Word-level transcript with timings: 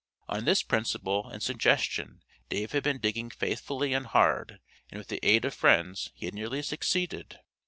On 0.27 0.45
this 0.45 0.63
principle 0.63 1.29
and 1.29 1.43
suggestion 1.43 2.23
Dave 2.49 2.71
had 2.71 2.81
been 2.81 2.97
digging 2.97 3.29
faithfully 3.29 3.93
and 3.93 4.07
hard, 4.07 4.59
and 4.89 4.97
with 4.97 5.09
the 5.09 5.19
aid 5.21 5.45
of 5.45 5.53
friends 5.53 6.09
he 6.15 6.25
had 6.25 6.33
nearly 6.33 6.63
succeeded. 6.63 7.39